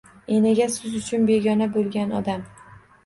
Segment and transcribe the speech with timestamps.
[0.35, 2.43] Enaga– siz uchun begona bo‘lgan odam.